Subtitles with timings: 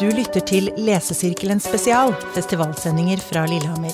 [0.00, 3.92] Du lytter til Lesesirkelen spesial, festivalsendinger fra Lillehammer.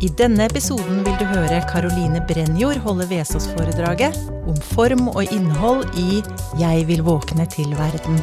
[0.00, 4.16] I denne episoden vil du høre Caroline Brenjord holde Vesaas-foredraget
[4.48, 6.22] om form og innhold i
[6.62, 8.16] Jeg vil våkne til verden.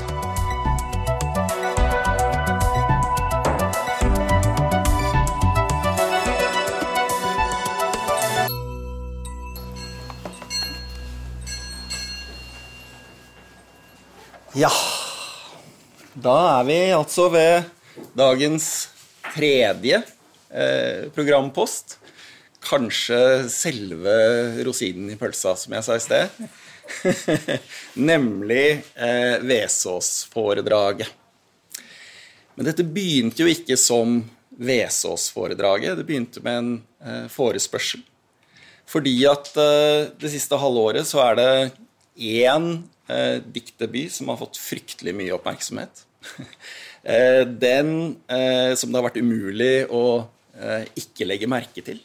[16.22, 17.64] Da er vi altså ved
[18.14, 18.66] dagens
[19.32, 20.02] tredje
[20.54, 21.96] eh, programpost.
[22.62, 24.18] Kanskje selve
[24.68, 26.36] rosinen i pølsa, som jeg sa i sted.
[28.12, 31.10] Nemlig eh, Vesås-foredraget.
[32.54, 34.20] Men dette begynte jo ikke som
[34.62, 35.98] Vesås-foredraget.
[35.98, 38.06] Det begynte med en eh, forespørsel.
[38.86, 41.50] Fordi at eh, det siste halvåret så er det
[42.30, 42.72] én
[43.10, 46.06] eh, diktdebut som har fått fryktelig mye oppmerksomhet.
[47.04, 52.02] eh, den eh, som det har vært umulig å eh, ikke legge merke til.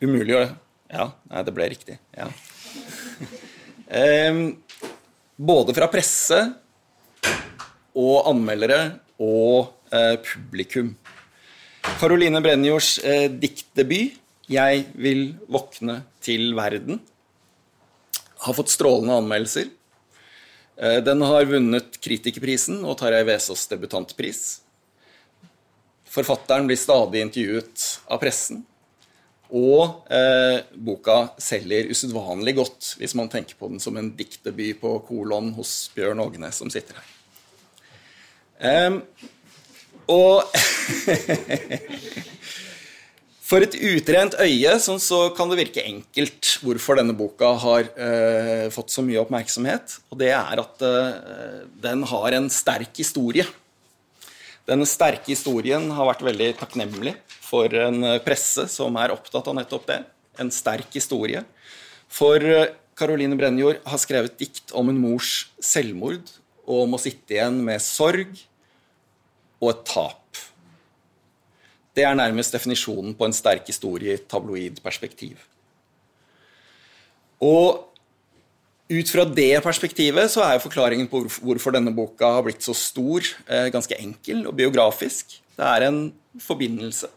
[0.00, 0.48] Umulig å
[0.90, 2.00] Ja, nei, det ble riktig.
[2.18, 2.26] Ja.
[5.50, 6.38] Både fra presse
[7.94, 9.70] og anmeldere og
[10.26, 10.96] publikum.
[12.00, 12.98] Caroline Brenjords
[13.38, 14.18] diktdebut
[14.50, 16.98] 'Jeg vil våkne til verden'
[18.40, 19.68] har fått strålende anmeldelser.
[20.80, 24.42] Eh, Den har vunnet Kritikerprisen og Tarjei Vesaas debutantpris.
[26.10, 28.64] Forfatteren blir stadig intervjuet av pressen.
[29.50, 34.94] Og eh, boka selger usedvanlig godt hvis man tenker på den som en diktdebut på
[35.08, 37.16] kolon hos Bjørn Ågne, som sitter her.
[38.60, 39.00] Um,
[40.10, 40.42] og
[43.50, 48.68] For et utrent øye sånn, så kan det virke enkelt hvorfor denne boka har eh,
[48.70, 49.96] fått så mye oppmerksomhet.
[50.14, 53.42] Og det er at eh, den har en sterk historie.
[54.70, 59.88] Denne sterke historien har vært veldig takknemlig for en presse som er opptatt av nettopp
[59.88, 59.98] det.
[60.38, 61.42] En sterk historie.
[62.06, 66.36] For eh, Caroline Brenjord har skrevet dikt om en mors selvmord
[66.68, 68.30] og om å sitte igjen med sorg
[69.58, 70.44] og et tap.
[71.96, 75.38] Det er nærmest definisjonen på en sterk historie i tabloid perspektiv.
[77.40, 77.86] Og
[78.90, 82.74] ut fra det perspektivet så er jo forklaringen på hvorfor denne boka har blitt så
[82.76, 85.40] stor, eh, ganske enkel og biografisk.
[85.56, 87.10] Det er en forbindelse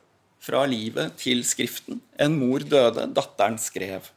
[0.44, 2.02] fra livet til skriften.
[2.20, 4.10] En mor døde, datteren skrev.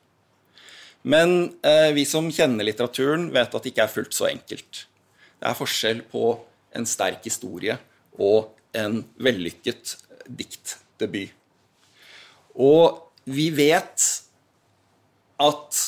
[1.06, 4.86] Men eh, vi som kjenner litteraturen, vet at det ikke er fullt så enkelt.
[5.38, 6.32] Det er forskjell på
[6.76, 7.76] en sterk historie
[8.18, 9.96] og en vellykket
[10.28, 11.32] diktdebut.
[12.56, 14.04] Og vi vet
[15.42, 15.80] at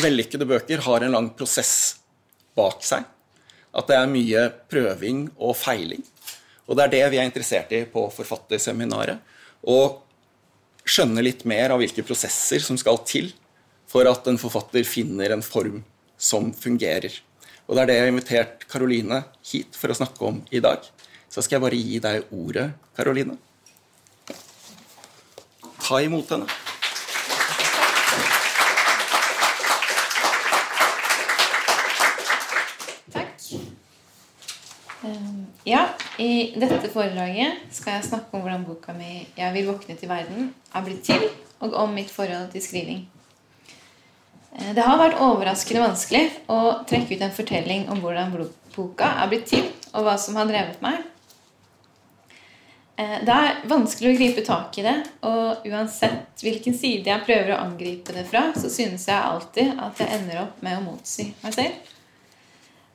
[0.00, 1.98] vellykkede bøker har en lang prosess
[2.56, 3.04] bak seg.
[3.74, 6.04] At det er mye prøving og feiling.
[6.64, 9.20] Og det er det vi er interessert i på Forfatterseminaret.
[9.66, 9.78] Å
[10.84, 13.32] skjønne litt mer av hvilke prosesser som skal til
[13.90, 15.82] for at en forfatter finner en form
[16.16, 17.12] som fungerer.
[17.66, 20.84] Og det er det jeg har invitert Karoline hit for å snakke om i dag.
[21.34, 23.32] Så skal jeg bare gi deg ordet, Karoline.
[25.82, 26.46] Ta imot henne.
[33.10, 33.48] Takk.
[35.02, 35.80] Um, Ja,
[36.22, 40.52] i dette foredraget skal jeg snakke om hvordan boka mi 'Jeg vil våkne til verden'
[40.74, 41.22] er blitt til,
[41.60, 43.08] og om mitt forhold til skriving.
[44.58, 49.28] Eh, Det har vært overraskende vanskelig å trekke ut en fortelling om hvordan boka er
[49.28, 51.02] blitt til, og hva som har drevet meg.
[52.96, 54.94] Eh, Det er vanskelig å gripe tak i det,
[55.26, 59.98] og uansett hvilken side jeg prøver å angripe det fra, så synes jeg alltid at
[59.98, 61.90] jeg ender opp med å motsi meg selv.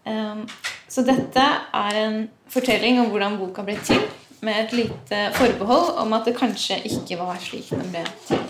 [0.06, 0.46] Um,
[0.90, 1.44] så dette
[1.76, 4.00] er en fortelling om hvordan boka ble til,
[4.42, 8.46] med et lite forbehold om at det kanskje ikke var slik den ble til.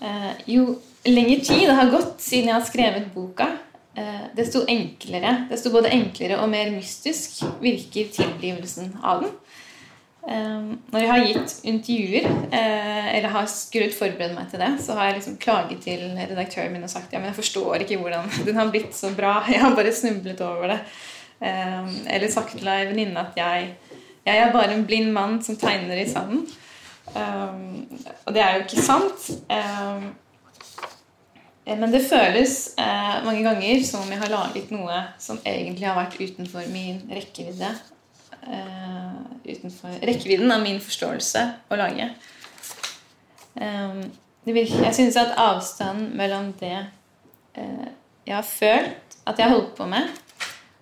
[0.00, 3.50] Eh, jo lenger tid det har gått siden jeg har skrevet boka,
[4.36, 9.32] desto enklere, desto både enklere og mer mystisk virker tilblivelsen av den.
[10.28, 14.96] Eh, når jeg har gitt intervjuer, eh, eller har skrudd forberedt meg til det, så
[14.98, 18.28] har jeg liksom klaget til redaktøren min og sagt ja, men jeg forstår ikke hvordan
[18.46, 19.38] den har blitt så bra.
[19.52, 20.80] Jeg har bare snublet over det.
[21.40, 23.70] Eh, eller sagt til ei venninne at jeg,
[24.26, 26.44] jeg er bare en blind mann som tegner i sanden.
[27.16, 27.56] Eh,
[28.26, 29.30] og det er jo ikke sant.
[31.66, 35.88] Eh, men det føles eh, mange ganger som om jeg har laget noe som egentlig
[35.88, 37.70] har vært utenfor min rekkevidde
[38.46, 42.10] eh, utenfor rekkevidden av min forståelse å lage.
[43.60, 44.02] Eh,
[44.50, 46.76] virker, jeg synes at avstanden mellom det
[47.54, 47.88] eh,
[48.26, 50.10] jeg har følt at jeg har holdt på med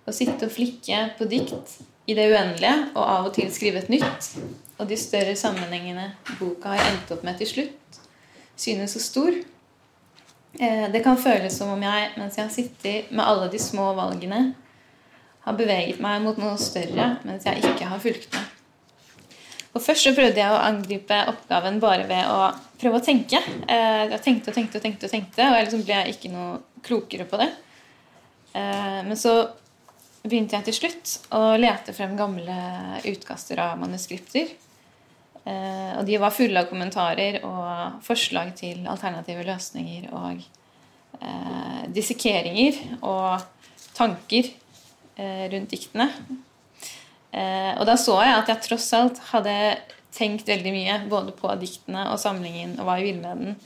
[0.07, 1.79] å sitte og flikke på dikt
[2.09, 4.31] i det uendelige og av og til skrive et nytt,
[4.79, 6.07] og de større sammenhengene
[6.39, 7.99] boka har endt opp med til slutt,
[8.57, 9.37] synes så stor.
[10.57, 13.91] Eh, det kan føles som om jeg, mens jeg har sittet med alle de små
[13.97, 14.53] valgene,
[15.45, 18.55] har beveget meg mot noe større mens jeg ikke har fulgt med.
[19.77, 22.49] Og Først så prøvde jeg å angripe oppgaven bare ved å
[22.81, 23.37] prøve å tenke.
[23.69, 26.59] Eh, jeg tenkte og tenkte og tenkte, og tenkte, og jeg liksom ble ikke noe
[26.85, 27.51] klokere på det.
[28.57, 29.35] Eh, men så
[30.23, 32.57] begynte jeg til slutt å lete frem gamle
[33.07, 34.49] utkaster av manuskripter.
[35.49, 40.47] Eh, og de var fulle av kommentarer og forslag til alternative løsninger og
[41.91, 43.41] dissekeringer og
[43.97, 44.45] tanker
[45.51, 46.05] rundt diktene.
[47.29, 49.53] Eh, og da så jeg at jeg tross alt hadde
[50.15, 53.59] tenkt veldig mye både på diktene og samlingen og hva jeg ville med den,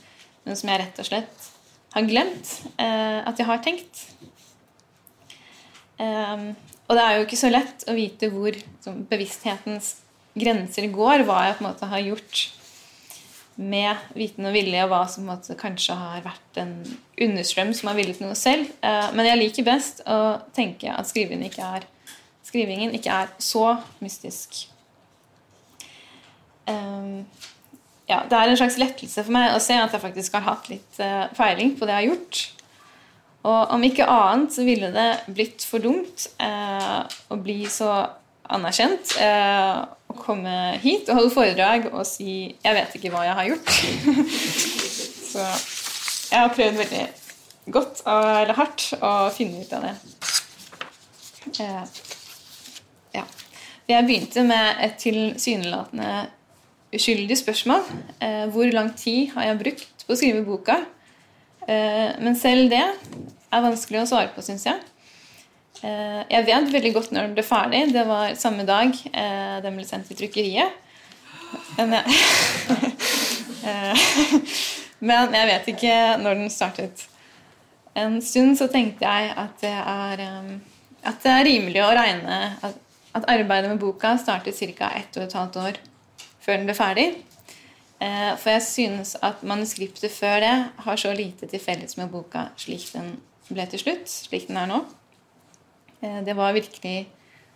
[0.44, 1.48] men som jeg rett og slett
[1.94, 4.04] har glemt eh, at jeg har tenkt.
[5.96, 6.46] Eh,
[6.84, 8.58] og det er jo ikke så lett å vite hvor
[9.08, 9.94] bevissthetens
[10.34, 12.44] grenser går, hva jeg på en måte har gjort
[13.54, 15.28] med viten og vilje, og hva som
[15.60, 16.72] kanskje har vært en
[17.22, 18.66] understrøm som har villet noe selv.
[18.82, 21.86] men jeg liker best å tenke at skrivingen ikke er
[22.54, 24.68] skrivingen ikke er så mystisk.
[26.68, 27.24] Um,
[28.08, 30.68] ja, det er en slags lettelse for meg å se at jeg faktisk har hatt
[30.70, 32.42] litt uh, feiling på det jeg har gjort.
[33.44, 37.02] Og om ikke annet så ville det blitt for dumt uh,
[37.32, 37.90] å bli så
[38.54, 39.16] anerkjent
[40.14, 43.72] å komme hit og holde foredrag og si 'jeg vet ikke hva jeg har gjort'.
[45.32, 45.44] så
[46.30, 47.06] jeg har prøvd veldig
[47.74, 49.94] godt eller hardt å finne ut av det.
[51.58, 51.84] Ja.
[53.84, 56.26] Jeg begynte med et tilsynelatende
[56.96, 57.82] uskyldig spørsmål.
[58.22, 60.78] Eh, hvor lang tid har jeg brukt på å skrive boka?
[61.68, 64.80] Eh, men selv det er vanskelig å svare på, syns jeg.
[65.84, 67.82] Eh, jeg vet veldig godt når den ble ferdig.
[67.92, 70.80] Det var samme dag eh, den ble sendt til trykkeriet.
[71.76, 72.14] Men jeg,
[73.68, 74.06] eh,
[75.04, 77.04] men jeg vet ikke når den startet.
[77.94, 80.24] En stund så tenkte jeg at det er,
[81.04, 82.38] at det er rimelig å regne
[83.14, 84.88] at arbeidet med boka startet ca.
[84.98, 85.78] ett og et halvt år
[86.42, 87.06] før den ble ferdig.
[88.02, 90.56] For jeg synes at manuskriptet før det
[90.88, 93.14] har så lite til felles med boka slik den
[93.46, 94.82] ble til slutt, slik den er nå.
[96.04, 97.06] Eh, det var virkelig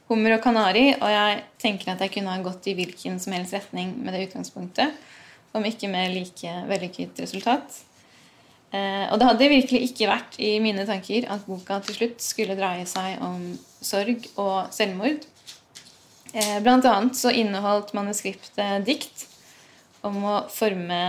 [0.09, 3.57] hummer og kanari, og jeg tenker at jeg kunne ha gått i hvilken som helst
[3.57, 4.97] retning med det utgangspunktet,
[5.57, 7.83] om ikke med like vellykket resultat.
[8.73, 12.57] Eh, og det hadde virkelig ikke vært i mine tanker at boka til slutt skulle
[12.57, 13.51] dreie seg om
[13.81, 15.25] sorg og selvmord.
[16.35, 19.27] Eh, blant annet så inneholdt manuskriptet dikt
[20.05, 21.01] om å forme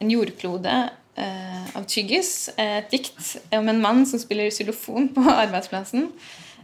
[0.00, 0.78] en jordklode
[1.20, 2.48] av tyggis.
[2.56, 6.06] Et dikt om en mann som spiller xylofon på arbeidsplassen.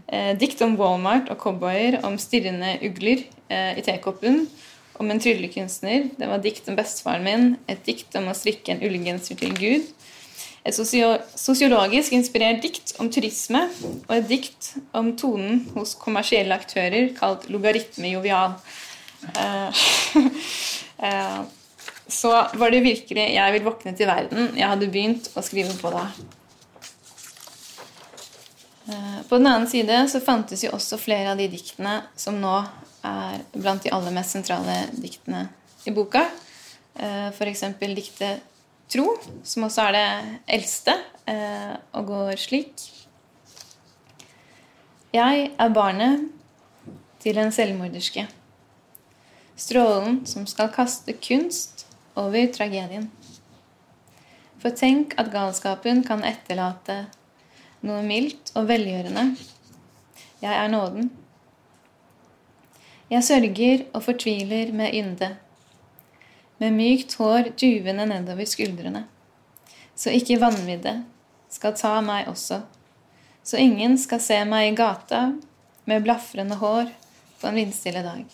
[0.06, 4.48] Eh, dikt om Walmart og cowboyer, om stirrende ugler i tekoppen.
[4.98, 6.08] Om en tryllekunstner.
[6.18, 7.44] Det var dikt om bestefaren min.
[7.70, 9.92] Et dikt om å strikke en ullgenser til Gud
[10.66, 10.74] et
[11.38, 13.62] sosiologisk inspirert dikt om turisme
[14.06, 18.56] og et dikt om tonen hos kommersielle aktører kalt logaritme jovial.
[19.30, 19.84] Eh,
[21.06, 21.38] eh,
[22.06, 25.90] så var det virkelig 'Jeg vil våkne til verden' jeg hadde begynt å skrive på
[25.90, 26.06] da.
[28.86, 32.56] Eh, på den annen side så fantes jo også flere av de diktene som nå
[33.06, 35.46] er blant de aller mest sentrale diktene
[35.86, 36.24] i boka.
[36.96, 37.62] F.eks.
[37.78, 38.40] diktet
[38.88, 39.10] tro,
[39.44, 40.06] som også er det
[40.58, 40.94] eldste,
[41.28, 42.86] eh, og går slik.
[45.14, 46.26] Jeg er barnet
[47.22, 48.26] til en selvmorderske.
[49.56, 53.08] Strålen som skal kaste kunst over tragedien.
[54.60, 57.06] For tenk at galskapen kan etterlate
[57.86, 59.28] noe mildt og velgjørende.
[60.42, 61.10] Jeg er nåden.
[63.10, 65.36] Jeg sørger og fortviler med ynde
[66.58, 69.04] med mykt hår duvende nedover skuldrene.
[69.96, 70.98] Så ikke vanvidde
[71.52, 72.62] skal ta meg også.
[73.46, 75.28] Så ingen skal se meg i gata
[75.86, 76.90] med blafrende hår
[77.40, 78.24] på en vindstille dag.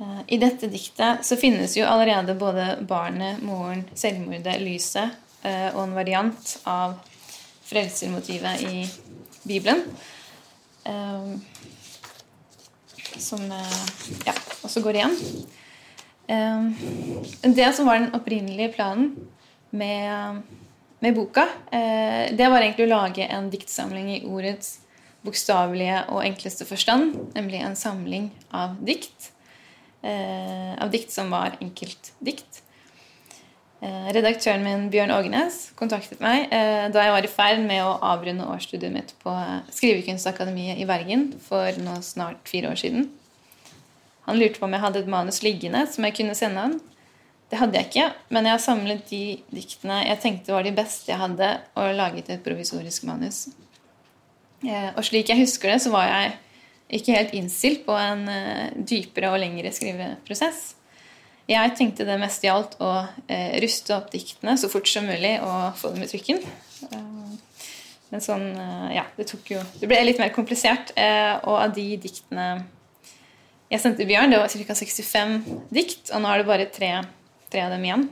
[0.00, 5.14] Eh, I dette diktet så finnes jo allerede både barnet, moren, selvmordet, lyset
[5.46, 6.96] og en variant av
[7.68, 8.82] frelsermotivet i
[9.46, 9.84] Bibelen.
[10.88, 11.30] Eh,
[13.18, 13.44] som
[14.26, 14.34] ja,
[14.66, 15.16] også går igjen.
[16.28, 16.74] Ehm,
[17.42, 19.14] det som var den opprinnelige planen
[19.70, 20.42] med,
[21.00, 24.78] med boka, eh, det var egentlig å lage en diktsamling i ordets
[25.24, 29.32] bokstavelige og enkleste forstand, nemlig en samling av dikt.
[30.02, 32.62] Eh, av dikt som var enkeltdikt.
[33.78, 37.92] Eh, redaktøren min, Bjørn Ågenes, kontaktet meg eh, da jeg var i ferd med å
[38.10, 39.30] avrunde årsstudiet mitt på
[39.70, 43.06] Skrivekunstakademiet i Bergen for nå snart fire år siden.
[44.26, 46.74] Han lurte på om jeg hadde et manus liggende som jeg kunne sende han.
[47.48, 49.22] Det hadde jeg ikke, men jeg har samlet de
[49.54, 53.44] diktene jeg tenkte var de beste jeg hadde, og laget et provisorisk manus.
[54.66, 56.34] Eh, og slik jeg husker det, så var jeg
[56.98, 58.26] ikke helt innstilt på en
[58.90, 60.72] dypere og lengre skriveprosess.
[61.48, 62.90] Jeg tenkte det mest gjaldt å
[63.24, 66.42] eh, ruste opp diktene så fort som mulig og få dem i trykken.
[66.92, 67.30] Eh,
[68.12, 70.92] men sånn eh, Ja, det tok jo Det ble litt mer komplisert.
[70.96, 72.64] Uh, og av de diktene
[73.68, 74.74] jeg sendte Bjørn, det var ca.
[74.76, 75.32] 65
[75.76, 77.04] dikt, og nå er det bare tre,
[77.52, 78.04] tre av dem igjen.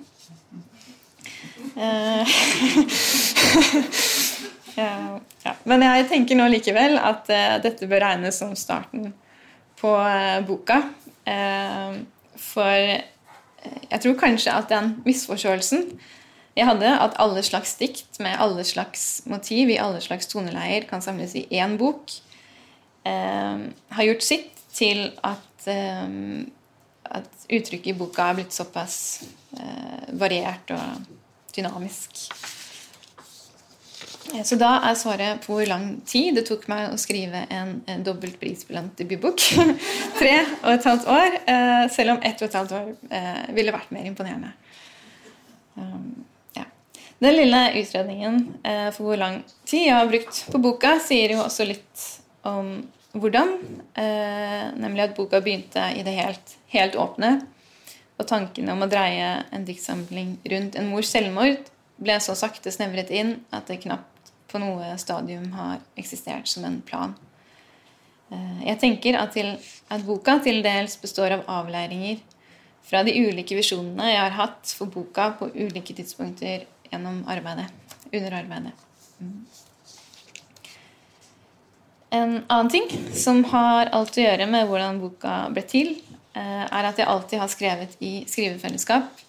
[4.77, 5.53] ja.
[5.65, 7.25] Men jeg tenker nå likevel at
[7.65, 9.17] dette bør regnes som starten
[9.81, 9.97] på
[10.45, 10.93] boka.
[12.37, 12.77] for
[13.91, 15.91] jeg tror kanskje at den misforståelsen
[16.57, 21.03] jeg hadde, at alle slags dikt med alle slags motiv i alle slags toneleier kan
[21.05, 22.13] samles i én bok,
[23.05, 23.67] eh,
[23.99, 26.09] har gjort sitt til at, eh,
[27.05, 29.25] at uttrykket i boka er blitt såpass
[29.61, 31.05] eh, variert og
[31.57, 32.25] dynamisk.
[34.35, 37.81] Eh, så da er svaret på hvor lang tid det tok meg å skrive en,
[37.87, 39.43] en dobbelt prisbelønt debutbok.
[40.21, 41.39] Tre og et halvt år.
[41.53, 44.53] Eh, selv om ett og et halvt år eh, ville vært mer imponerende.
[45.77, 46.25] Um,
[46.57, 46.65] ja.
[47.21, 48.39] Den lille utredningen
[48.97, 52.07] for hvor lang tid jeg har brukt på boka, sier jo også litt
[52.49, 52.79] om
[53.17, 53.53] hvordan.
[54.81, 57.35] Nemlig at boka begynte i det helt, helt åpne.
[58.17, 61.61] Og tankene om å dreie en diktsamling rundt en mors selvmord
[62.01, 64.16] ble så sakte snevret inn at det knapt
[64.57, 67.13] på noe stadium har eksistert som en plan.
[68.33, 69.53] Eh, jeg tenker at, til,
[69.93, 72.23] at boka til dels består av avleiringer
[72.87, 77.69] fra de ulike visjonene jeg har hatt for boka på ulike tidspunkter gjennom arbeidet,
[78.13, 78.73] under arbeidet.
[79.21, 79.39] Mm.
[82.17, 82.87] En annen ting
[83.19, 85.97] som har alt å gjøre med hvordan boka ble til,
[86.33, 89.26] eh, er at jeg alltid har skrevet i skrivefellesskap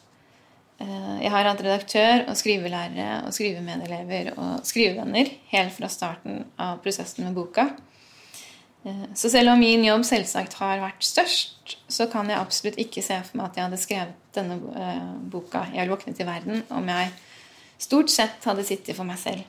[0.77, 7.25] jeg har hatt redaktør og skrivelærere og skrivemedelever og skrivevenner helt fra starten av prosessen
[7.25, 7.71] med boka.
[8.87, 13.03] Eh, så selv om min jobb selvsagt har vært størst, så kan jeg absolutt ikke
[13.03, 16.63] se for meg at jeg hadde skrevet denne eh, boka 'Jeg hadde våknet i verden'
[16.69, 17.11] om jeg
[17.79, 19.43] stort sett hadde sittet for meg selv.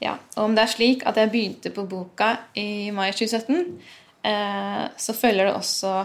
[0.00, 3.80] Ja, og om det er slik at jeg begynte på boka i mai 2017,
[4.96, 6.04] så følger det også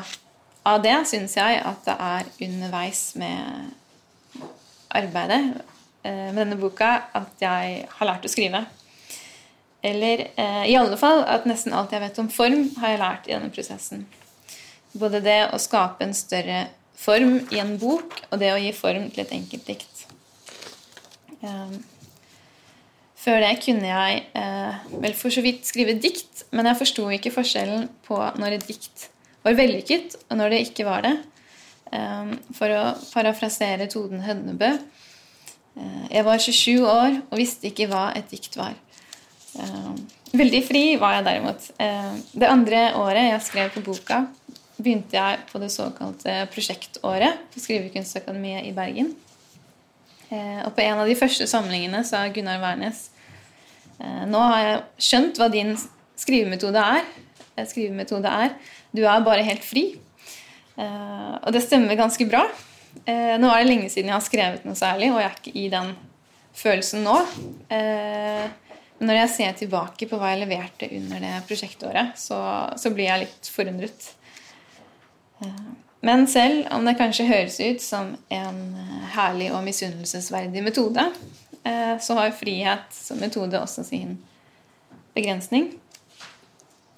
[0.64, 3.74] av det syns jeg at det er underveis med
[4.94, 5.42] arbeidet
[6.06, 8.64] eh, med denne boka at jeg har lært å skrive.
[9.84, 13.28] Eller eh, i alle fall at nesten alt jeg vet om form, har jeg lært
[13.28, 14.06] i denne prosessen.
[14.96, 19.10] Både det å skape en større form i en bok, og det å gi form
[19.12, 20.06] til et enkelt dikt.
[21.44, 21.80] Eh,
[23.24, 24.24] før det kunne jeg
[25.00, 29.06] vel for så vidt skrive dikt, men jeg forsto ikke forskjellen på når et dikt
[29.44, 31.14] var vellykket, og når det ikke var det.
[31.94, 38.08] Ehm, for å parafrasere Toden Hønnebø eh, Jeg var 27 år og visste ikke hva
[38.18, 38.78] et dikt var.
[39.60, 40.00] Ehm,
[40.34, 41.68] veldig fri var jeg derimot.
[42.34, 44.24] Det andre året jeg skrev på boka,
[44.80, 49.14] begynte jeg på det såkalte prosjektåret på Skrivekunstakademiet i Bergen.
[50.34, 53.10] Og på en av de første samlingene sa Gunnar Wærnes
[54.00, 55.76] eh, Nå har jeg skjønt hva din
[56.20, 57.06] skrivemetode er.
[57.56, 58.56] Eh, skrivemetode er
[58.94, 59.88] du er bare helt fri.
[60.78, 62.46] Uh, og det stemmer ganske bra.
[63.06, 65.56] Uh, nå er det lenge siden jeg har skrevet noe særlig, og jeg er ikke
[65.60, 65.94] i den
[66.58, 67.16] følelsen nå.
[67.70, 68.46] Uh,
[69.04, 72.40] når jeg ser tilbake på hva jeg leverte under det prosjektåret, så,
[72.80, 74.06] så blir jeg litt forundret.
[76.06, 78.62] Men selv om det kanskje høres ut som en
[79.12, 81.04] herlig og misunnelsesverdig metode,
[82.00, 84.16] så har frihet som metode også sin
[85.18, 85.74] begrensning.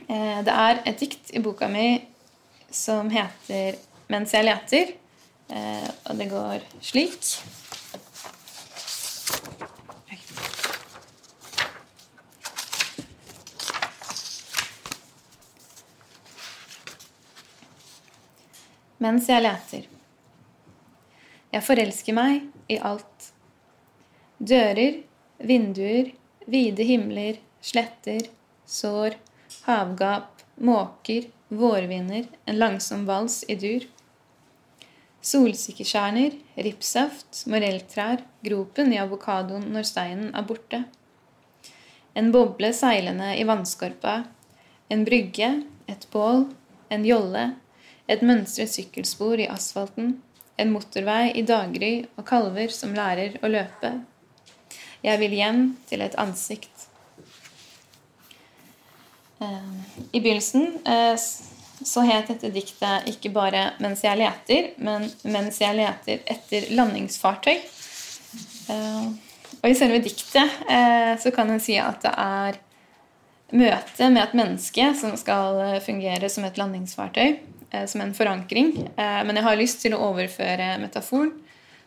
[0.08, 1.98] Eh, det er et dikt i boka mi
[2.70, 4.94] som heter 'Mens jeg leter',
[5.50, 7.42] eh, og det går slik.
[19.00, 19.84] Mens jeg leter.
[21.52, 23.32] Jeg forelsker meg i alt.
[24.40, 25.04] Dører,
[25.40, 26.12] vinduer,
[26.48, 28.22] vide himler, sletter,
[28.66, 29.18] sår
[29.64, 33.88] havgap, måker, vårvinder, en langsom vals i dur.
[35.26, 36.36] Solsikkekjerner,
[36.68, 40.84] ripssaft, morelltrær, gropen i avokadoen når steinen er borte.
[42.16, 44.24] En boble seilende i vannskorpa,
[44.90, 45.52] en brygge,
[45.90, 46.46] et bål,
[46.94, 47.50] en jolle,
[48.06, 50.20] Et mønstret sykkelspor i asfalten.
[50.62, 53.92] En motorvei i daggry og kalver som lærer å løpe.
[55.06, 56.75] Jeg vil hjem til et ansikt.
[59.40, 59.58] Eh,
[60.12, 61.16] I begynnelsen eh,
[61.86, 67.60] så het dette diktet ikke bare 'Mens jeg leter', men 'Mens jeg leter etter landingsfartøy'.
[68.70, 69.06] Eh,
[69.64, 70.50] og i selve diktet
[71.22, 72.58] så kan en si at det er
[73.52, 77.40] møtet med et menneske som skal fungere som et landingsfartøy,
[77.88, 78.90] som en forankring.
[78.98, 81.32] Men jeg har lyst til å overføre metaforen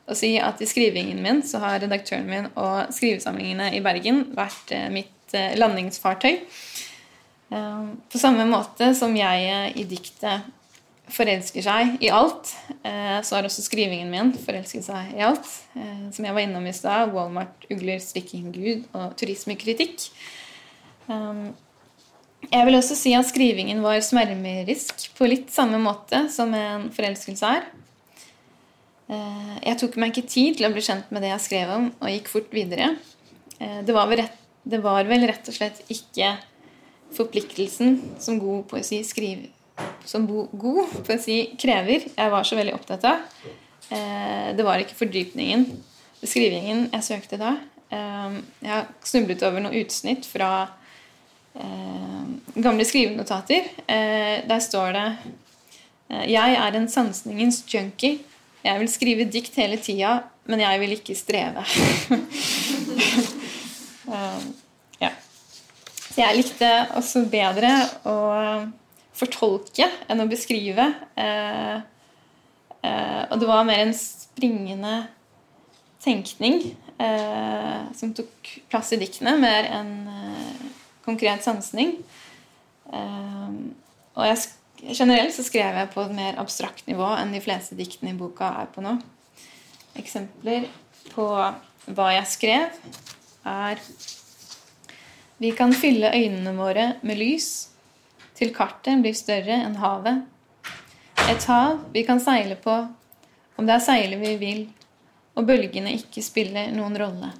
[0.08, 4.72] og si at i skrivingen min så har redaktøren min og skrivesamlingene i Bergen vært
[4.90, 6.40] mitt landingsfartøy.
[7.50, 10.48] Ehm, på samme måte som jeg i diktet
[11.08, 12.50] forelsker seg i alt,
[12.84, 15.46] eh, så har også skrivingen min forelsket seg i alt.
[15.76, 17.14] Eh, som jeg var innom i stad.
[17.14, 20.10] Walmart, ugler, strikking, gud og turismekritikk.
[21.08, 21.54] Ehm,
[22.52, 27.54] jeg vil også si at skrivingen var smermerisk på litt samme måte som en forelskelse
[27.56, 27.64] er.
[29.08, 31.88] Eh, jeg tok meg ikke tid til å bli kjent med det jeg skrev om,
[31.96, 32.96] og gikk fort videre.
[33.58, 36.36] Det var vel rett, det var vel rett og slett ikke
[37.16, 39.48] forpliktelsen som god poesi skriver
[40.04, 43.26] som god poesi krever, jeg var så veldig opptatt av.
[43.94, 45.66] Eh, det var ikke fordypningen,
[46.22, 47.56] skrivingen, jeg søkte da.
[47.92, 50.50] Eh, jeg har snublet over noen utsnitt fra
[51.54, 52.24] eh,
[52.56, 53.70] gamle skrivenotater.
[54.48, 55.08] Der står det
[56.32, 58.18] Jeg er en sansningens junkie.
[58.64, 61.64] Jeg vil skrive dikt hele tida, men jeg vil ikke streve.
[66.18, 67.70] jeg likte også bedre
[68.08, 68.16] å
[69.18, 70.86] fortolke enn å beskrive.
[71.18, 71.76] Eh,
[72.82, 74.94] eh, og det var mer en springende
[76.02, 76.60] tenkning
[77.02, 79.94] eh, som tok plass i diktene, mer enn
[81.06, 81.96] konkret sansning.
[82.88, 84.36] og jeg,
[84.92, 88.50] generelt så skrev jeg på et mer abstrakt nivå enn de fleste diktene i boka
[88.60, 88.98] er på nå.
[89.98, 90.68] Eksempler
[91.14, 91.26] på
[91.88, 92.76] hva jeg skrev,
[93.48, 93.80] er
[95.38, 97.68] vi kan fylle øynene våre med lys,
[98.38, 100.24] til kartet blir større enn havet.
[101.28, 102.74] Et hav vi kan seile på,
[103.58, 104.64] om det er seile vi vil,
[105.38, 107.30] og bølgene ikke spiller noen rolle.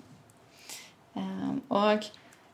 [1.19, 2.07] Ehm, og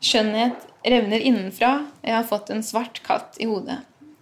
[0.05, 1.75] skjønnhet revner innenfra.
[2.05, 3.81] Jeg har fått en svart katt i hodet.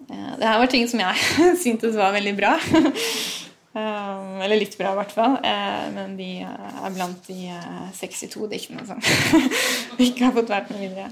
[0.09, 2.57] Ehm, det her var ting som jeg syntes var veldig bra.
[3.73, 5.39] Um, eller litt bra, i hvert fall.
[5.41, 9.01] Uh, men de uh, er blant de uh, 62 diktene som
[9.97, 11.09] vi ikke har fått vært med videre.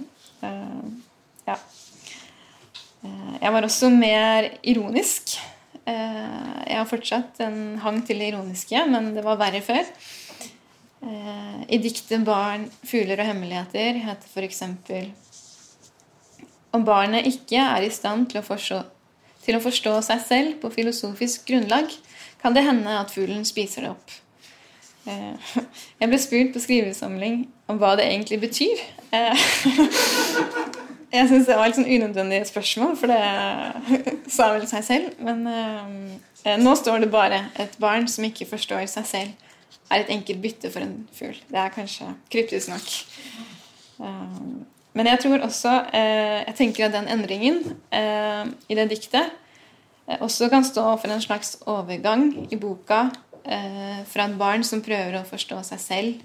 [1.46, 1.57] ja.
[3.40, 5.35] jeg var også mer ironisk.
[5.85, 9.85] jeg har fortsatt en hang til det ironiske, men det var verre før.
[11.68, 14.62] I diktet 'Barn, fugler og hemmeligheter' heter f.eks.:
[16.73, 18.81] Om barnet ikke er i stand til å, forstå,
[19.44, 21.92] til å forstå seg selv på filosofisk grunnlag,
[22.40, 24.16] kan det hende at fuglen spiser det opp.
[25.09, 25.57] Eh,
[26.00, 28.83] jeg ble spurt på skrivesamling om hva det egentlig betyr.
[29.16, 29.44] Eh,
[31.16, 33.20] jeg syns det var et sånn unødvendig spørsmål, for det
[34.37, 35.14] sa vel seg selv.
[35.24, 39.48] Men eh, nå står det bare 'et barn som ikke forstår seg selv,
[39.90, 41.40] er et enkelt bytte for en fugl'.
[41.48, 42.87] Det er kanskje kryptisk nok.
[44.92, 47.61] Men jeg tror også Jeg tenker at den endringen
[48.68, 49.31] i det diktet
[50.11, 53.11] Eh, også kan stå for en slags overgang i boka
[53.44, 56.24] eh, fra et barn som prøver å forstå seg selv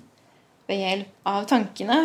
[0.65, 1.99] ved hjelp av tankene,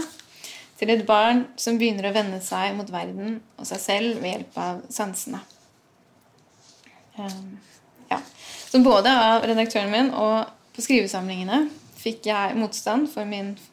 [0.76, 4.58] til et barn som begynner å vende seg mot verden og seg selv ved hjelp
[4.60, 5.40] av sansene.
[7.16, 7.58] Um,
[8.08, 8.20] ja.
[8.68, 11.66] Så både av redaktøren min og på skrivesamlingene
[12.00, 13.66] fikk jeg motstand for min eh,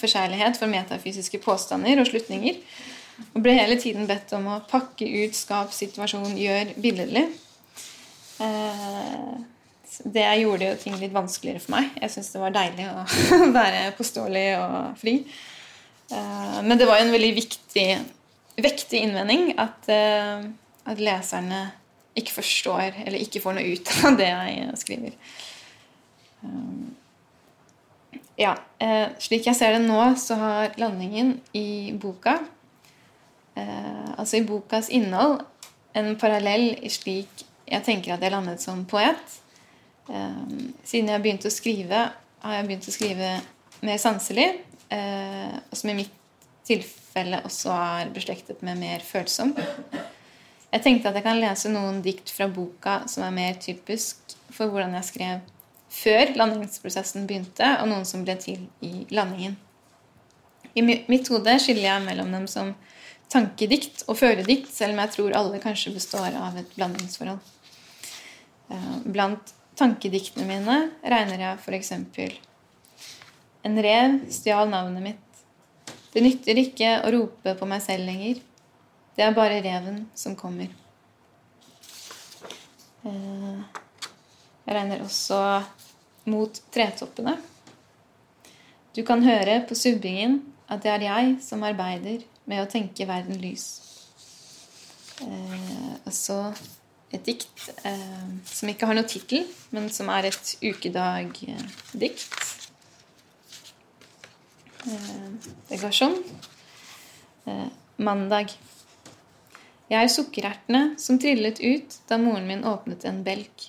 [0.00, 2.60] forkjærlighet for metafysiske påstander og slutninger.
[3.32, 7.24] Og ble hele tiden bedt om å pakke ut skap, situasjon, gjør billedlig.
[8.44, 9.36] Eh,
[10.04, 11.88] det gjorde jo ting litt vanskeligere for meg.
[12.02, 13.06] Jeg syntes det var deilig å
[13.58, 15.16] være påståelig og fri.
[16.12, 17.88] Eh, men det var jo en veldig viktig,
[18.68, 20.44] vektig innvending at, eh,
[20.86, 21.64] at leserne
[22.16, 25.18] ikke forstår eller ikke får noe ut av det jeg skriver.
[28.36, 28.52] Ja,
[29.22, 32.36] Slik jeg ser det nå, så har landingen i boka
[33.56, 35.40] eh, altså i bokas innhold
[35.96, 39.38] en parallell i slik jeg tenker at jeg landet som poet.
[40.06, 40.42] Eh,
[40.86, 42.02] siden jeg begynte å skrive,
[42.44, 43.30] har jeg begynt å skrive
[43.86, 44.44] mer sanselig,
[44.94, 46.12] eh, og som i mitt
[46.66, 49.50] tilfelle også er beslektet med mer følsom.
[50.70, 54.70] Jeg tenkte at jeg kan lese noen dikt fra boka som er mer typisk for
[54.70, 55.44] hvordan jeg skrev
[55.92, 59.56] før landingsprosessen begynte, og noen som ble til i landingen.
[60.76, 62.74] I mitt hode skiller jeg mellom dem som
[63.32, 67.40] tankedikt og føredikt, selv om jeg tror alle kanskje består av et blandingsforhold.
[68.70, 71.92] Eh, blant tankediktene mine regner jeg f.eks.
[73.66, 75.40] En rev stjal navnet mitt.
[76.12, 78.38] Det nytter ikke å rope på meg selv lenger.
[79.16, 80.68] Det er bare reven som kommer.
[83.06, 83.82] Eh,
[84.66, 85.40] jeg regner også
[86.26, 87.36] mot tretoppene.
[88.96, 93.38] Du kan høre på subbingen at det er jeg som arbeider med å tenke verden
[93.38, 93.66] lys.
[95.22, 96.40] Eh, og så
[97.14, 102.40] et dikt eh, som ikke har noe tittel, men som er et ukedag-dikt.
[104.86, 105.28] Eh,
[105.70, 106.18] det går sånn.
[107.46, 107.68] Eh,
[108.02, 108.56] mandag.
[109.86, 113.68] Jeg er sukkerertene som trillet ut da moren min åpnet en belg.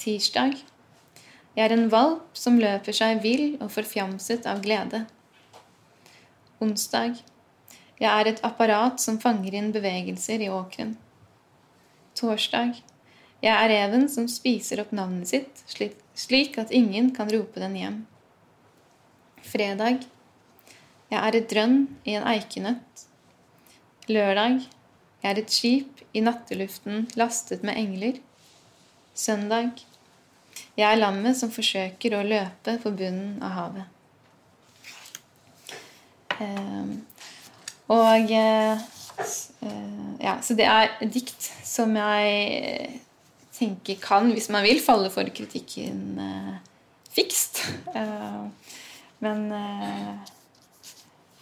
[0.00, 0.54] Tirsdag.
[1.52, 5.02] Jeg er en valp som løper seg vill og forfjamset av glede.
[6.64, 7.18] Onsdag.
[8.00, 10.94] Jeg er et apparat som fanger inn bevegelser i åkeren.
[12.16, 12.78] Torsdag.
[13.44, 18.00] Jeg er reven som spiser opp navnet sitt, slik at ingen kan rope den hjem.
[19.52, 20.08] Fredag.
[21.12, 23.04] Jeg er et drønn i en eikenøtt.
[24.08, 24.64] Lørdag.
[25.20, 28.24] Jeg er et skip i natteluften lastet med engler.
[29.12, 29.89] Søndag.
[30.80, 33.84] Jeg er lammet som forsøker å løpe på bunnen av havet.
[36.40, 36.96] Eh,
[37.90, 38.88] og eh,
[39.62, 43.00] Eh, ja, så det er dikt som jeg
[43.56, 46.54] tenker kan, hvis man vil, falle for kritikken uh,
[47.12, 47.60] fikst.
[47.92, 48.48] Uh,
[49.20, 50.30] men uh,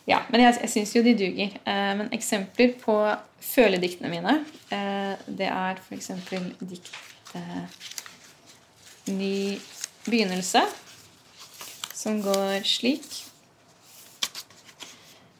[0.08, 1.54] ja, men jeg, jeg syns jo de duger.
[1.68, 2.96] men eksempler på
[3.44, 4.38] følediktene mine,
[5.28, 6.08] det er f.eks.
[6.64, 7.97] diktet
[9.08, 9.58] 'Ny
[10.04, 10.66] begynnelse',
[11.94, 13.06] som går slik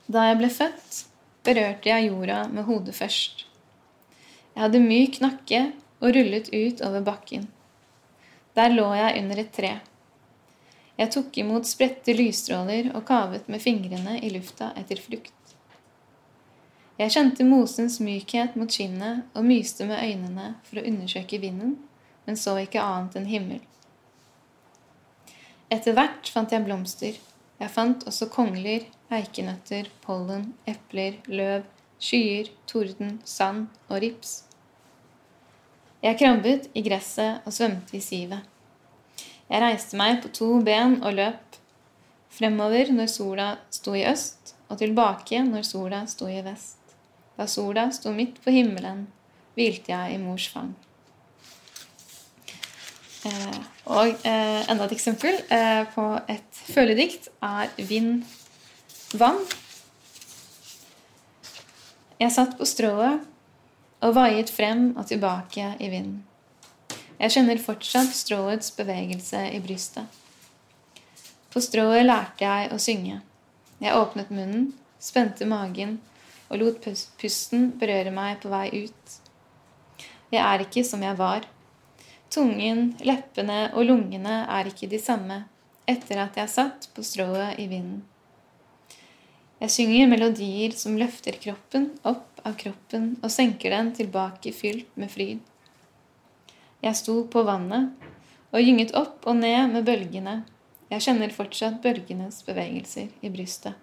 [0.08, 1.04] Da jeg ble født
[1.44, 3.44] berørte jeg jorda med hodet først.
[4.54, 5.60] Jeg hadde myk nakke
[6.00, 7.48] og rullet ut over bakken.
[8.56, 9.72] Der lå jeg under et tre.
[10.98, 15.34] Jeg tok imot spredte lysstråler og kavet med fingrene i lufta etter frukt.
[16.98, 21.76] Jeg kjente mosens mykhet mot skinnet og myste med øynene for å undersøke vinden,
[22.28, 23.60] men så ikke annet enn himmel.
[25.72, 27.16] Etter hvert fant jeg blomster.
[27.58, 31.64] Jeg fant også kongler, eikenøtter, pollen, epler, løv,
[31.98, 34.42] skyer, torden, sand og rips.
[36.04, 38.44] Jeg krabbet i gresset og svømte i sivet.
[39.48, 41.56] Jeg reiste meg på to ben og løp.
[42.28, 46.92] Fremover når sola sto i øst, og tilbake når sola sto i vest.
[47.40, 49.06] Da sola sto midt på himmelen,
[49.56, 50.76] hvilte jeg i mors fang.
[53.26, 53.58] Eh,
[53.90, 58.22] og eh, enda et eksempel eh, på et føledikt er vind
[59.18, 59.40] Vann.
[62.18, 63.24] Jeg satt på strået
[64.04, 66.22] og vaiet frem og tilbake i vinden.
[67.18, 70.06] Jeg kjenner fortsatt stråets bevegelse i brystet.
[71.50, 73.18] På strået lærte jeg å synge.
[73.82, 74.68] Jeg åpnet munnen,
[75.02, 75.96] spente magen
[76.48, 76.86] og lot
[77.18, 79.16] pusten berøre meg på vei ut.
[80.30, 81.46] Jeg er ikke som jeg var.
[82.28, 85.42] Tungen, leppene og lungene er ikke de samme
[85.88, 88.02] etter at jeg satt på strået i vinden.
[89.58, 95.10] Jeg synger melodier som løfter kroppen opp av kroppen og senker den tilbake fylt med
[95.10, 95.40] fryd.
[96.84, 97.96] Jeg sto på vannet
[98.52, 100.36] og gynget opp og ned med bølgene.
[100.92, 103.74] Jeg kjenner fortsatt bølgenes bevegelser i brystet.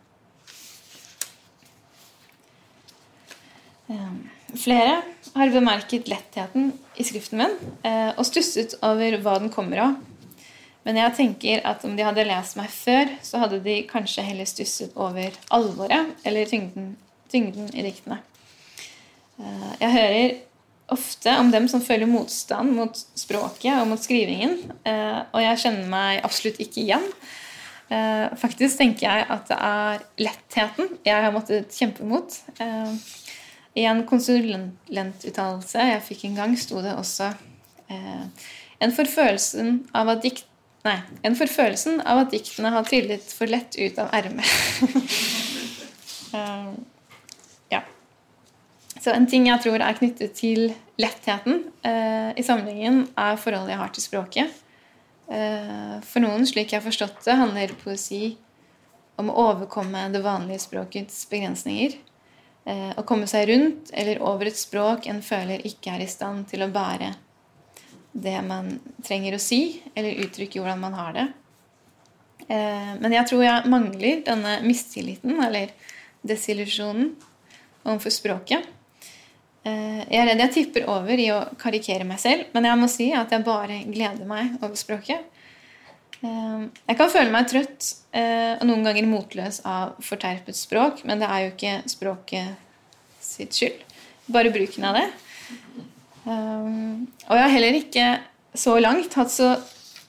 [3.91, 4.29] Ehm,
[4.59, 4.99] flere
[5.35, 9.95] har bemerket lettheten i skriften min eh, og stusset over hva den kommer av.
[10.85, 14.47] Men jeg tenker at om de hadde lest meg før, så hadde de kanskje heller
[14.49, 16.93] stusset over alvoret eller tyngden,
[17.33, 18.19] tyngden i diktene.
[19.39, 20.35] Eh, jeg hører
[20.93, 25.89] ofte om dem som føler motstand mot språket og mot skrivingen, eh, og jeg kjenner
[25.89, 27.09] meg absolutt ikke igjen.
[28.41, 32.33] Faktisk tenker jeg at det er lettheten jeg har måttet kjempe mot.
[33.75, 37.33] I en konsulentuttalelse jeg fikk en gang, sto det også
[38.79, 40.23] en forfølelsen av at
[40.85, 44.45] av at diktene har trillet for lett ut av ermet.
[46.35, 46.73] uh,
[47.73, 47.81] ja.
[49.01, 50.67] Så en ting jeg tror er knyttet til
[51.01, 54.61] lettheten uh, i samlingen, er forholdet jeg har til språket.
[55.25, 58.35] Uh, for noen, slik jeg har forstått det, handler poesi
[59.17, 61.95] om å overkomme det vanlige språkets begrensninger.
[62.65, 66.63] Å komme seg rundt eller over et språk en føler ikke er i stand til
[66.65, 67.11] å bære
[68.15, 68.69] det man
[69.03, 71.25] trenger å si, eller uttrykke hvordan man har det.
[72.47, 75.73] Eh, men jeg tror jeg mangler denne mistilliten, eller
[76.25, 77.11] desillusjonen,
[77.83, 78.71] overfor språket.
[79.65, 82.89] Eh, jeg er redd jeg tipper over i å karikere meg selv, men jeg må
[82.91, 85.27] si at jeg bare gleder meg over språket.
[86.25, 91.27] Eh, jeg kan føle meg trøtt og noen ganger motløs av forterpet språk, men det
[91.27, 92.53] er jo ikke språket
[93.19, 93.81] sitt skyld.
[94.31, 95.03] Bare bruken av det.
[96.23, 98.05] Og jeg har heller ikke
[98.55, 99.49] så langt hatt så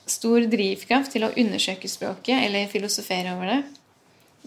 [0.07, 3.59] stor drivkraft til å undersøke språket eller filosofere over det.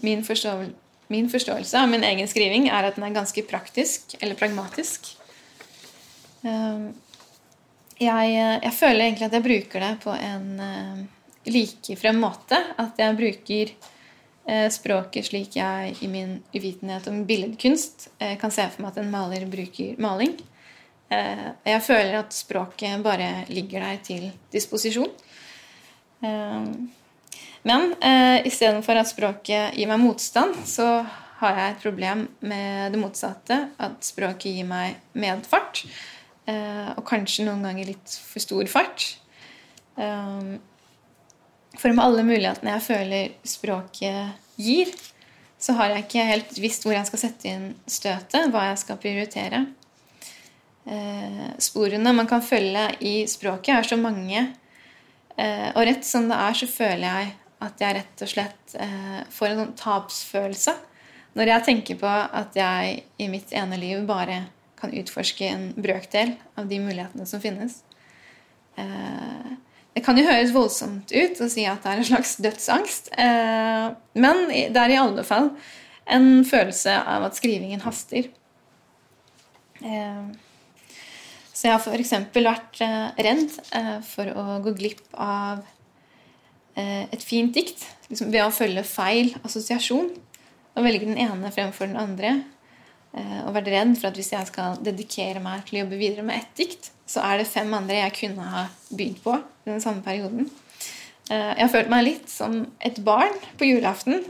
[0.04, 0.70] Min, forståel
[1.12, 5.12] min, forståelse av min egen skriving er at den er ganske praktisk eller pragmatisk.
[6.46, 6.92] Ehm,
[8.00, 11.02] jeg, jeg føler egentlig at jeg bruker det på en uh,
[11.50, 12.58] likefrem måte.
[12.80, 18.68] At jeg bruker eh, språket slik jeg i min uvitenhet om billedkunst eh, kan se
[18.70, 20.38] for meg at en maler bruker maling.
[21.10, 25.10] jeg føler at språket bare ligger der til disposisjon.
[26.22, 26.90] Ehm,
[27.62, 31.02] men eh, istedenfor at språket gir meg motstand, så
[31.40, 33.58] har jeg et problem med det motsatte.
[33.80, 35.84] At språket gir meg medfart.
[36.48, 39.06] Eh, og kanskje noen ganger litt for stor fart.
[40.00, 40.56] Eh,
[41.78, 44.92] for med alle mulighetene jeg føler språket gir,
[45.60, 48.98] så har jeg ikke helt visst hvor jeg skal sette inn støtet, hva jeg skal
[49.00, 49.66] prioritere.
[50.90, 54.48] Eh, sporene man kan følge i språket, er så mange
[55.40, 59.20] Eh, og rett som det er, så føler jeg at jeg rett og slett eh,
[59.32, 60.74] får en sånn tapsfølelse
[61.38, 64.42] når jeg tenker på at jeg i mitt ene liv bare
[64.80, 67.82] kan utforske en brøkdel av de mulighetene som finnes.
[68.80, 69.52] Eh,
[69.94, 74.44] det kan jo høres voldsomt ut å si at det er en slags dødsangst, men
[74.48, 75.50] det er i alle fall
[76.10, 78.30] en følelse av at skrivingen haster.
[81.60, 82.12] Så jeg har f.eks.
[82.32, 85.58] vært eh, redd eh, for å gå glipp av
[86.72, 91.90] eh, et fint dikt liksom ved å følge feil assosiasjon og velge den ene fremfor
[91.90, 92.32] den andre.
[93.10, 96.38] Og vært redd for at hvis jeg skal dedikere meg til å jobbe videre med
[96.38, 99.34] ett dikt, så er det fem andre jeg kunne ha bydd på
[99.66, 100.48] den samme perioden.
[101.30, 104.24] Jeg har følt meg litt som et barn på julaften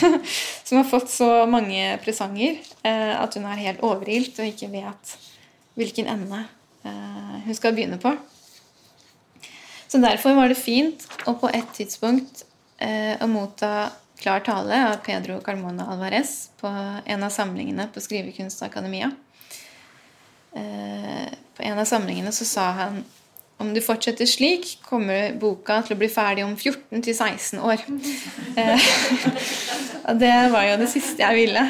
[0.66, 5.16] som har fått så mange presanger at hun er helt overilt og ikke vet
[5.74, 6.44] hvilken ende
[6.86, 8.16] Eh, hun skal begynne på.
[9.88, 12.44] Så derfor var det fint å på et tidspunkt
[12.82, 19.12] eh, å motta klar tale av Pedro Carmona Alvarez på en av samlingene på Skrivekunstakademia.
[20.56, 23.04] Eh, på en av samlingene så sa han
[23.56, 27.84] om du fortsetter slik, kommer boka til å bli ferdig om 14 til 16 år.
[30.10, 31.62] Og det var jo det siste jeg ville.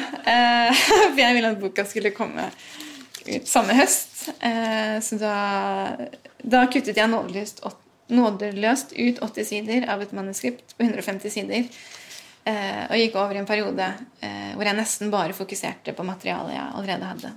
[1.13, 2.49] For jeg ville at boka skulle komme
[3.27, 4.29] ut samme høst.
[4.39, 5.35] Eh, så da,
[6.43, 7.63] da kuttet jeg nådeløst,
[8.13, 11.67] nådeløst, ut 80 sider av et manuskript på 150 sider.
[12.47, 13.89] Eh, og gikk over i en periode
[14.23, 17.33] eh, hvor jeg nesten bare fokuserte på materialet jeg allerede hadde.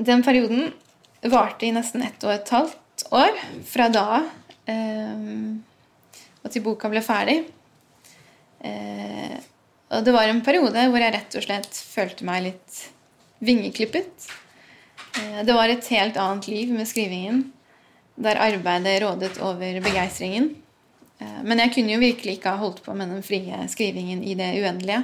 [0.00, 0.70] Den perioden
[1.30, 4.06] varte i nesten ett og et halvt år fra da
[6.40, 7.36] og til boka ble ferdig.
[9.90, 12.80] Og det var en periode hvor jeg rett og slett følte meg litt
[13.40, 14.28] vingeklippet.
[15.18, 17.44] Eh, det var et helt annet liv med skrivingen,
[18.20, 20.52] der arbeidet rådet over begeistringen.
[21.18, 24.36] Eh, men jeg kunne jo virkelig ikke ha holdt på med den frie skrivingen i
[24.38, 25.02] det uendelige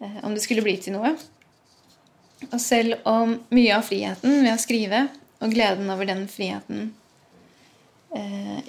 [0.00, 1.14] eh, om det skulle bli til noe.
[2.50, 5.06] Og selv om mye av friheten ved å skrive
[5.40, 6.92] og gleden over den friheten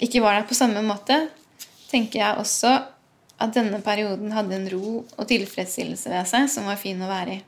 [0.02, 1.20] ikke var der på samme måte,
[1.86, 2.72] tenker jeg også
[3.36, 7.36] at denne perioden hadde en ro og tilfredsstillelse ved seg som var fin å være
[7.36, 7.42] i.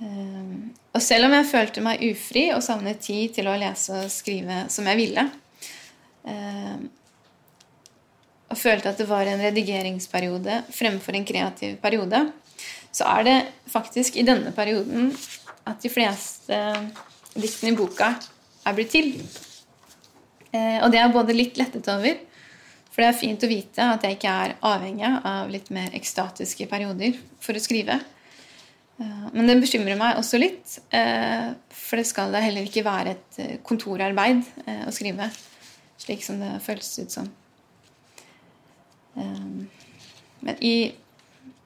[0.00, 0.52] Eh,
[0.90, 4.64] og selv om jeg følte meg ufri og savnet tid til å lese og skrive
[4.72, 5.26] som jeg ville,
[6.28, 6.76] eh,
[8.50, 12.24] og følte at det var en redigeringsperiode fremfor en kreativ periode,
[12.92, 13.36] så er det
[13.70, 15.12] faktisk i denne perioden
[15.68, 16.58] at de fleste
[17.36, 18.14] diktene i boka
[18.66, 19.12] er blitt til.
[20.50, 22.18] Ehm, og det er både litt lettet over,
[22.90, 26.66] for det er fint å vite at jeg ikke er avhengig av litt mer ekstatiske
[26.70, 28.00] perioder for å skrive.
[29.00, 33.14] Eh, men det bekymrer meg også litt, eh, for det skal da heller ikke være
[33.14, 34.42] et eh, kontorarbeid
[34.86, 35.30] å skrive,
[36.00, 37.30] slik som det føles ut som.
[39.14, 40.92] Men i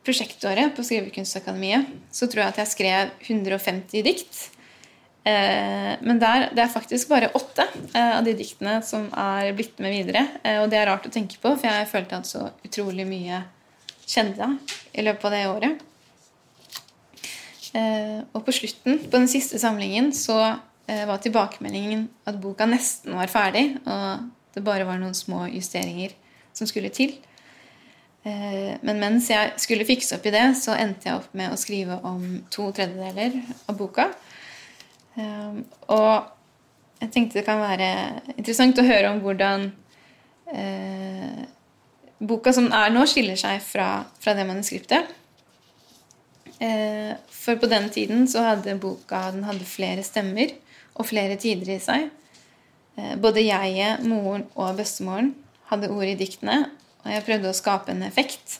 [0.05, 4.43] prosjektåret på Skrivekunstakademiet så tror jeg at jeg skrev 150 dikt.
[5.25, 7.65] Men der, det er faktisk bare åtte
[7.97, 10.27] av de diktene som er blitt med videre.
[10.61, 13.41] Og det er rart å tenke på, for jeg følte at så utrolig mye
[14.05, 14.51] kjente
[14.93, 15.85] i løpet av det året.
[17.75, 20.39] Eh, og på slutten, på den siste samlingen, så
[20.87, 26.15] eh, var tilbakemeldingen at boka nesten var ferdig, og det bare var noen små justeringer
[26.55, 27.17] som skulle til.
[28.25, 31.61] Eh, men mens jeg skulle fikse opp i det, så endte jeg opp med å
[31.61, 33.37] skrive om to tredjedeler
[33.69, 34.09] av boka.
[35.21, 35.59] Eh,
[35.93, 37.89] og jeg tenkte det kan være
[38.39, 39.67] interessant å høre om hvordan
[40.57, 41.43] eh,
[42.25, 45.21] boka som er nå, skiller seg fra, fra det manuskriptet.
[47.35, 50.55] For på den tiden så hadde boka den hadde flere stemmer
[50.95, 52.07] og flere tider i seg.
[53.21, 53.75] Både jeg,
[54.07, 55.33] moren og bestemoren
[55.69, 56.63] hadde ord i diktene,
[57.05, 58.59] og jeg prøvde å skape en effekt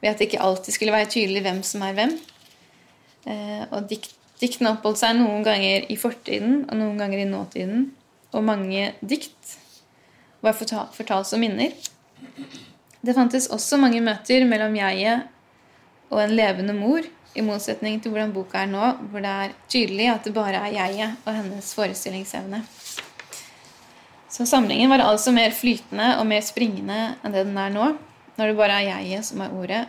[0.00, 2.14] ved at det ikke alltid skulle være tydelig hvem som er hvem.
[3.28, 7.88] Eh, og dikt, diktene oppholdt seg noen ganger i fortiden og noen ganger i nåtiden.
[8.32, 9.56] Og mange dikt
[10.40, 11.74] var fortalt, fortalt som minner.
[13.00, 15.28] Det fantes også mange møter mellom jeget
[16.10, 17.04] og en levende mor,
[17.38, 20.72] i motsetning til hvordan boka er nå, hvor det er tydelig at det bare er
[20.74, 22.58] jeget og hennes forestillingsevne.
[24.30, 27.86] Så samlingen var altså mer flytende og mer springende enn det den er nå,
[28.38, 29.80] når det bare er jeget som er ordet,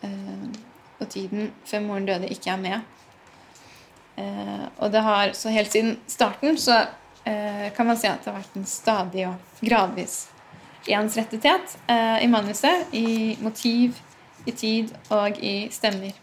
[0.00, 0.46] eh,
[0.96, 2.86] og tiden før moren døde ikke er med.
[4.16, 6.78] Eh, og det har, så helt siden starten så
[7.28, 10.22] eh, kan man si at det har vært en stadig og gradvis
[10.82, 11.76] ensrettethet
[12.24, 14.00] i manuset, i motiv,
[14.48, 16.16] i tid og i stemmer.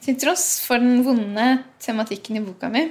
[0.00, 1.50] Til tross for den vonde
[1.84, 2.86] tematikken i boka mi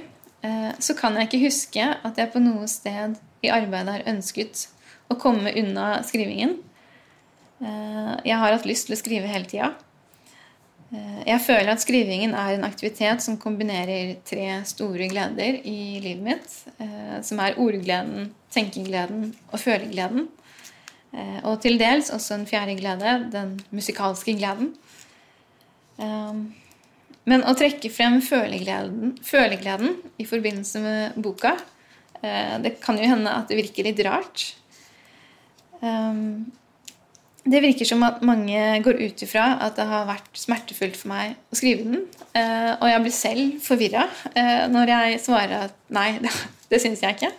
[0.78, 4.66] så kan jeg ikke huske at jeg på noe sted i arbeidet har ønsket
[5.08, 6.56] å komme unna skrivingen.
[7.58, 9.72] Eh, jeg har hatt lyst til å skrive hele tida.
[10.92, 16.24] Eh, jeg føler at skrivingen er en aktivitet som kombinerer tre store gleder i livet
[16.24, 16.58] mitt.
[17.26, 20.28] Som er ordgleden, tenkegleden og følegleden.
[21.48, 24.74] Og til dels også en fjerde glede, den musikalske gleden.
[27.28, 31.56] Men å trekke frem følegleden, følegleden i forbindelse med boka
[32.22, 34.46] eh, Det kan jo hende at det virker litt rart.
[35.82, 36.48] Um,
[37.48, 41.36] det virker som at mange går ut ifra at det har vært smertefullt for meg
[41.48, 42.04] å skrive den.
[42.36, 46.32] Eh, og jeg blir selv forvirra eh, når jeg svarer at nei, det,
[46.72, 47.32] det syns jeg ikke.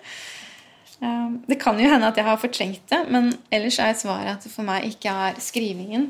[1.00, 4.44] Um, det kan jo hende at jeg har fortrengt det, men ellers er svaret at
[4.44, 6.10] det for meg ikke er skrivingen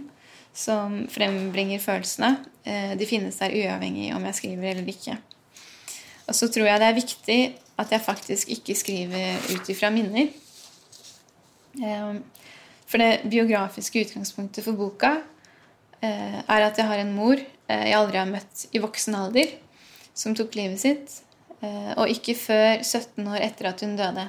[0.56, 2.34] som frembringer følelsene.
[2.64, 5.18] Eh, de finnes der uavhengig om jeg skriver eller ikke.
[6.30, 7.40] Og så tror jeg det er viktig
[7.80, 10.30] at jeg faktisk ikke skriver ut ifra minner.
[11.80, 12.12] Eh,
[12.90, 15.20] for det biografiske utgangspunktet for boka
[16.02, 19.52] eh, er at jeg har en mor jeg aldri har møtt i voksen alder,
[20.18, 21.20] som tok livet sitt.
[21.62, 24.24] Og ikke før 17 år etter at hun døde,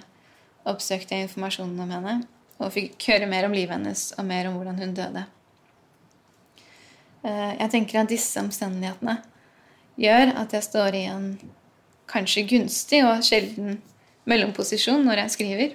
[0.68, 2.14] oppsøkte jeg informasjonen om henne
[2.61, 5.24] og fikk høre mer om livet hennes og mer om hvordan hun døde.
[7.20, 9.18] Eh, jeg tenker at disse omstendighetene
[10.00, 11.35] gjør at jeg står i en
[12.11, 13.76] kanskje gunstig og sjelden
[14.30, 15.74] mellomposisjon når jeg skriver.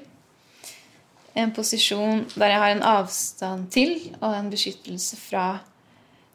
[1.38, 5.46] En posisjon der jeg har en avstand til og en beskyttelse fra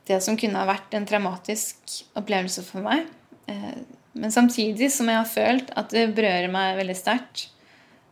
[0.07, 3.09] det som kunne ha vært en traumatisk opplevelse for meg.
[3.51, 3.83] Eh,
[4.15, 7.49] men samtidig som jeg har følt at det berører meg veldig sterkt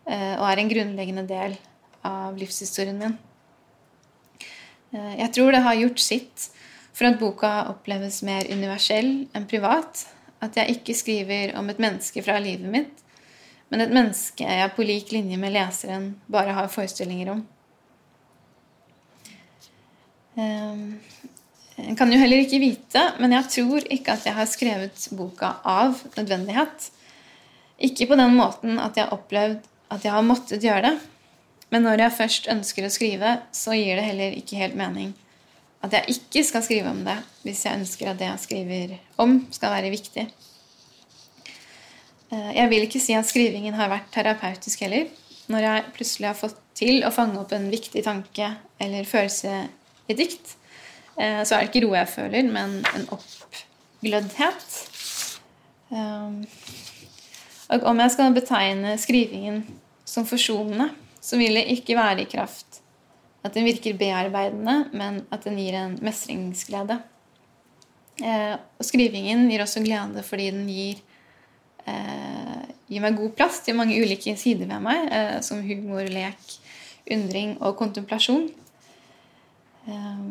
[0.09, 1.59] eh, og er en grunnleggende del
[2.07, 3.19] av livshistorien min.
[4.89, 6.47] Jeg tror det har gjort sitt
[6.99, 10.03] for at boka oppleves mer universell enn privat.
[10.43, 13.05] At jeg ikke skriver om et menneske fra livet mitt,
[13.71, 17.45] men et menneske jeg på lik linje med leseren bare har forestillinger om.
[20.39, 25.09] Jeg en kan jo heller ikke vite, men jeg tror ikke at jeg har skrevet
[25.19, 26.89] boka av nødvendighet.
[27.79, 30.97] Ikke på den måten at jeg har opplevd at jeg har måttet gjøre det.
[31.71, 35.15] Men når jeg først ønsker å skrive, så gir det heller ikke helt mening
[35.85, 39.41] at jeg ikke skal skrive om det hvis jeg ønsker at det jeg skriver om,
[39.55, 40.27] skal være viktig.
[42.33, 45.07] Eh, jeg vil ikke si at skrivingen har vært terapeutisk heller.
[45.49, 48.51] Når jeg plutselig har fått til å fange opp en viktig tanke
[48.83, 49.55] eller følelse
[50.11, 50.57] i dikt,
[51.17, 54.79] eh, så er det ikke ro jeg føler, men en oppgløddhet.
[55.95, 56.59] Eh,
[57.69, 59.62] og om jeg skal betegne skrivingen
[60.09, 62.83] som forsonende, så vil det ikke være i kraft
[63.49, 67.01] at den virker bearbeidende, men at den gir en mestringsglede.
[68.18, 71.03] Eh, og skrivingen gir også glede fordi den gir,
[71.87, 76.59] eh, gir meg god plass til mange ulike sider ved meg, eh, som humor, lek,
[77.11, 78.49] undring og kontemplasjon.
[79.89, 80.27] Eh,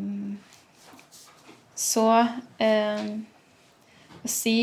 [1.78, 2.06] så
[2.58, 3.08] eh,
[4.18, 4.58] å si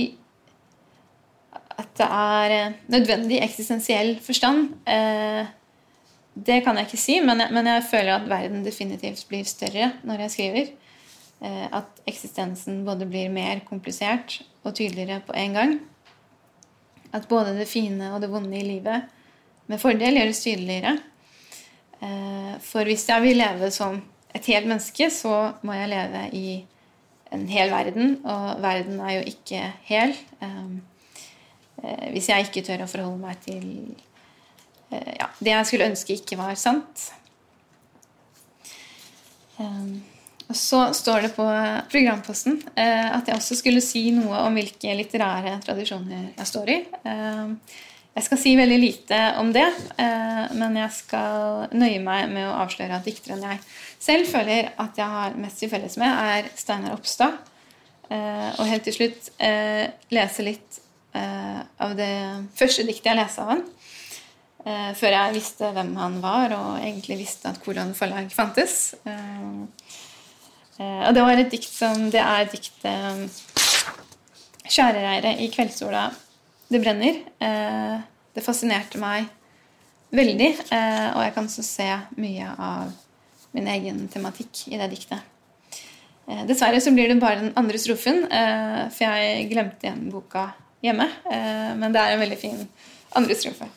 [1.76, 5.48] at det er nødvendig eksistensiell forstand eh,
[6.36, 9.94] det kan jeg ikke si, men jeg, men jeg, føler at verden definitivt blir større
[10.04, 10.72] når jeg skriver.
[11.40, 15.76] Eh, at eksistensen både blir mer komplisert og tydeligere på en gang.
[17.16, 19.08] At både det fine og det vonde i livet
[19.72, 20.98] med fordel gjøres tydeligere.
[22.04, 24.02] Eh, for hvis jeg vil leve som
[24.36, 26.50] et helt menneske, så må jeg leve i
[27.32, 30.12] en hel verden, og verden er jo ikke hel.
[32.12, 33.66] Hvis jeg ikke tør å forholde meg til
[34.92, 37.08] ja, det jeg skulle ønske ikke var sant.
[40.46, 41.46] Og så står det på
[41.90, 46.78] programposten at jeg også skulle si noe om hvilke litterære tradisjoner jeg står i.
[48.16, 49.66] Jeg skal si veldig lite om det,
[50.00, 53.60] eh, men jeg skal nøye meg med å avsløre at dikteren jeg
[54.00, 57.36] selv føler at jeg har mest til felles med, er Steinar Opstad.
[58.08, 60.82] Eh, og helt til slutt eh, lese litt
[61.16, 62.12] av det
[62.60, 63.62] første diktet jeg leste av han.
[64.66, 68.96] Før jeg visste hvem han var, og egentlig visste at hvordan forlag fantes.
[70.80, 73.30] Og det var et dikt som Det er diktet
[74.66, 76.10] 'Skjærereiret i kveldssola'
[76.68, 77.22] det brenner.
[77.40, 77.98] Eh,
[78.36, 79.30] det fascinerte meg
[80.16, 81.88] veldig, eh, og jeg kan så se
[82.20, 82.92] mye av
[83.56, 85.22] min egen tematikk i det diktet.
[86.28, 90.50] Eh, dessverre så blir det bare den andre strofen, for jeg glemte igjen boka
[90.84, 91.08] hjemme.
[91.78, 92.68] Men det er en veldig fin
[93.16, 93.70] andre strofe.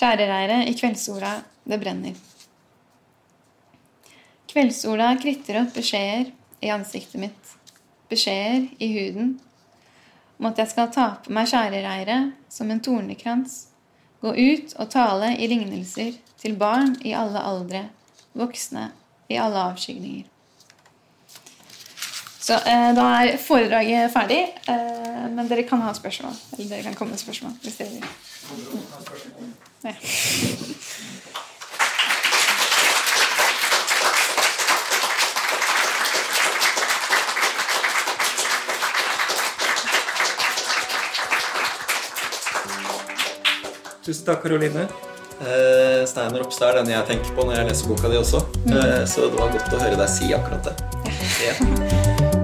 [0.00, 1.34] Skjærereire i kveldssola,
[1.68, 2.14] det brenner.
[4.48, 6.30] Kveldssola kritter opp beskjeder
[6.64, 7.50] i ansiktet mitt.
[8.08, 9.34] Beskjeder i huden
[10.38, 13.66] om at jeg skal ta på meg skjærereiret som en tornekrans,
[14.24, 17.90] gå ut og tale i lignelser til barn i alle aldre,
[18.32, 18.88] voksne
[19.28, 20.24] i alle avskygninger.
[22.40, 26.32] Så eh, da er foredraget ferdig, eh, men dere kan ha spørsmål.
[26.56, 29.59] Eller dere kan komme med spørsmål hvis dere vil.
[29.82, 29.92] Ja.
[44.04, 44.88] Tusen takk, Karoline.
[45.40, 48.42] Eh, Stein Ropstad er den jeg tenker på når jeg leser boka di også.
[48.66, 48.76] Mm.
[48.76, 50.76] Eh, så det var godt å høre deg si akkurat det.
[51.40, 52.36] Ja.